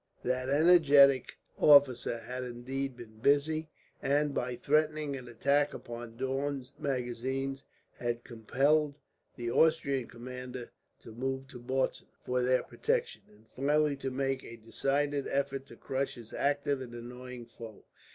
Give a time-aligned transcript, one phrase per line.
[0.23, 3.69] That energetic officer had indeed been busy
[4.01, 7.65] and, by threatening an attack upon Daun's magazines,
[7.99, 8.95] had compelled
[9.35, 14.57] the Austrian commander to move to Bautzen for their protection, and finally to make a
[14.57, 17.83] decided effort to crush his active and annoying foe.